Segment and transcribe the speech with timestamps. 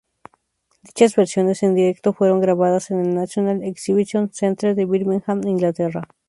[0.81, 6.07] Dichas versiones en directo fueron grabadas en el National Exhibition Centre de Birmingham, Inglaterra.